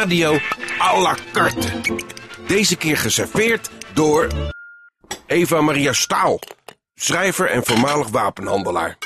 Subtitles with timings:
[0.00, 0.38] radio
[0.78, 1.68] à la carte.
[2.46, 4.28] Deze keer geserveerd door
[5.26, 6.38] Eva Maria Staal,
[6.94, 8.98] schrijver en voormalig wapenhandelaar.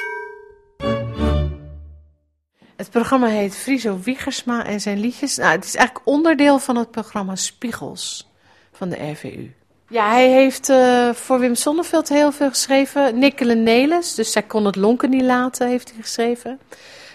[2.77, 5.37] Het programma heet Friso Wiegersma en zijn liedjes.
[5.37, 8.31] Nou, het is eigenlijk onderdeel van het programma Spiegels
[8.73, 9.53] van de RVU.
[9.89, 13.19] Ja, hij heeft uh, voor Wim Sonneveld heel veel geschreven.
[13.19, 16.61] Nikkele Nelis, dus zij kon het lonken niet laten, heeft hij geschreven.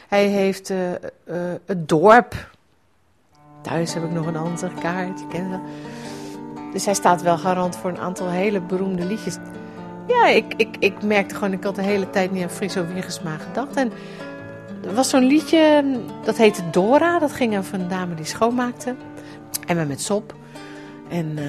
[0.07, 0.95] Hij heeft uh, uh,
[1.65, 2.57] Het Dorp.
[3.61, 5.19] Thuis heb ik nog een andere kaart.
[6.71, 9.37] Dus hij staat wel garant voor een aantal hele beroemde liedjes.
[10.07, 13.37] Ja, ik, ik, ik merkte gewoon, ik had de hele tijd niet aan Friso Wiegersma
[13.37, 13.75] gedacht.
[13.75, 13.91] En
[14.87, 15.83] er was zo'n liedje,
[16.23, 17.19] dat heette Dora.
[17.19, 18.95] Dat ging over een dame die schoonmaakte.
[19.67, 20.33] En we met sop.
[21.09, 21.45] En uh,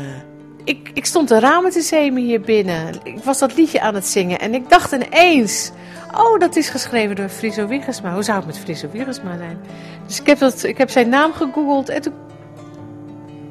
[0.64, 2.94] ik, ik stond de ramen te zemen hier binnen.
[3.02, 4.38] Ik was dat liedje aan het zingen.
[4.38, 5.70] En ik dacht ineens...
[6.14, 8.12] Oh, dat is geschreven door Friso Wiegersma.
[8.12, 9.58] Hoe zou het met Friso Wiegersma zijn?
[10.06, 11.88] Dus ik heb, dat, ik heb zijn naam gegoogeld.
[11.88, 12.14] En toen...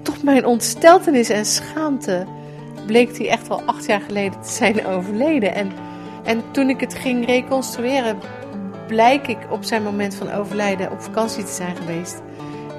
[0.01, 2.25] Tot mijn ontsteltenis en schaamte...
[2.85, 5.55] bleek hij echt wel acht jaar geleden te zijn overleden.
[5.55, 5.71] En,
[6.23, 8.17] en toen ik het ging reconstrueren
[8.87, 12.21] blijk ik op zijn moment van overlijden op vakantie te zijn geweest.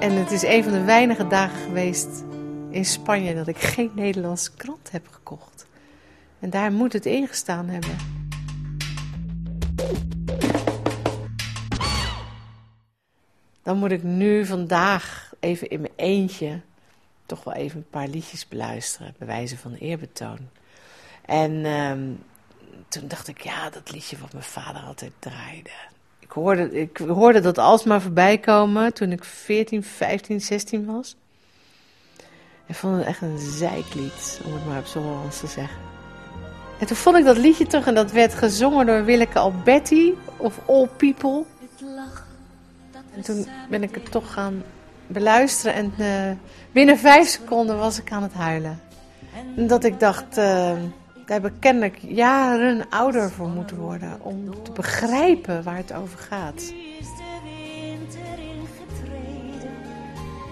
[0.01, 2.25] En het is een van de weinige dagen geweest
[2.71, 5.67] in Spanje dat ik geen Nederlandse krant heb gekocht.
[6.41, 8.20] En daar moet het ingestaan hebben.
[13.63, 16.61] Dan moet ik nu vandaag even in mijn eentje
[17.27, 20.39] toch wel even een paar liedjes beluisteren, bij wijze van eerbetoon.
[21.25, 22.23] En um,
[22.89, 25.71] toen dacht ik, ja, dat liedje wat mijn vader altijd draaide.
[26.19, 31.17] Ik hoorde, ik hoorde dat alsmaar voorbij komen toen ik 14, 15, 16 was.
[32.67, 35.79] Ik vond het echt een zeiklied, om het maar op zo'n Hollands te zeggen.
[36.81, 40.59] En toen vond ik dat liedje terug en dat werd gezongen door Willeke Alberti of
[40.67, 41.45] All People.
[43.15, 44.63] En toen ben ik het toch gaan
[45.07, 46.37] beluisteren en uh,
[46.73, 48.81] binnen vijf seconden was ik aan het huilen.
[49.57, 50.45] En dat ik dacht, uh,
[51.27, 56.19] daar heb ik kennelijk jaren ouder voor moeten worden om te begrijpen waar het over
[56.19, 56.61] gaat.
[56.61, 59.77] is de winter ingetreden,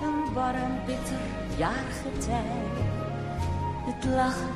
[0.02, 1.16] een warm, bitter
[1.56, 2.76] jaargetij.
[3.86, 4.48] Het lachen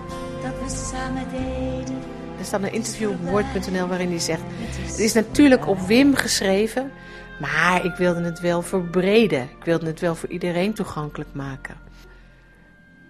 [0.42, 1.98] dat we samen deden.
[2.38, 4.42] Er staat een interview op woord.nl waarin hij zegt:
[4.80, 6.92] Het is natuurlijk op Wim geschreven,
[7.40, 9.42] maar ik wilde het wel verbreden.
[9.42, 11.76] Ik wilde het wel voor iedereen toegankelijk maken.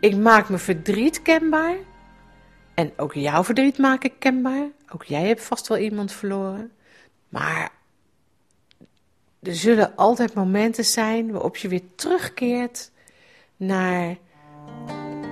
[0.00, 1.76] Ik maak mijn verdriet kenbaar.
[2.74, 4.66] En ook jouw verdriet maak ik kenbaar.
[4.88, 6.72] Ook jij hebt vast wel iemand verloren.
[7.28, 7.70] Maar
[9.42, 12.90] er zullen altijd momenten zijn waarop je weer terugkeert
[13.56, 14.16] naar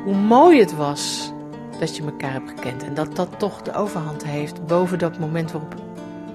[0.05, 1.33] hoe mooi het was
[1.79, 2.83] dat je elkaar hebt gekend.
[2.83, 5.75] En dat dat toch de overhand heeft boven dat moment waarop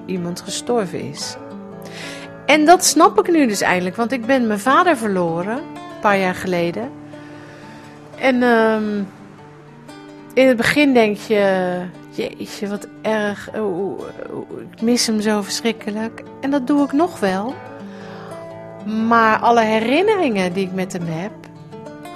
[0.05, 1.37] iemand gestorven is.
[2.45, 6.17] En dat snap ik nu dus eindelijk, want ik ben mijn vader verloren, een paar
[6.17, 6.91] jaar geleden.
[8.15, 9.07] En um,
[10.33, 13.99] in het begin denk je, jeetje, wat erg, oh,
[14.31, 16.23] oh, ik mis hem zo verschrikkelijk.
[16.41, 17.55] En dat doe ik nog wel.
[19.07, 21.31] Maar alle herinneringen die ik met hem heb,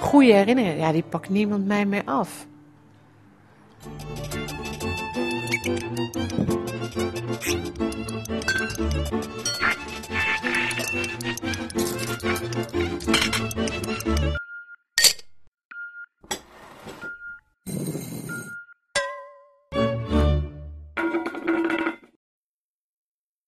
[0.00, 2.46] goede herinneringen, ja, die pakt niemand mij meer af.